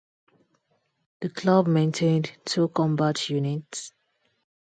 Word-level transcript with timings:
The 1.19 1.29
club 1.29 1.67
maintained 1.67 2.31
two 2.45 2.69
combat 2.69 3.29
units. 3.29 3.93